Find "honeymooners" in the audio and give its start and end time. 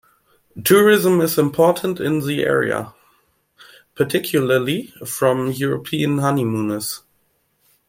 6.17-7.03